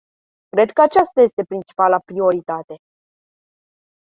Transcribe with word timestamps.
Cred 0.49 0.71
că 0.71 0.81
aceasta 0.81 1.21
este 1.21 1.43
principala 1.43 1.99
prioritate. 1.99 2.75